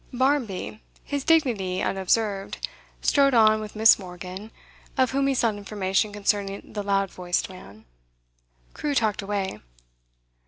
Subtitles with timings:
[0.11, 2.67] Barmby, his dignity unobserved,
[3.03, 3.99] strode on with Miss.
[3.99, 4.49] Morgan,
[4.97, 7.85] of whom he sought information concerning the loud voiced man.
[8.73, 9.59] Crewe talked away.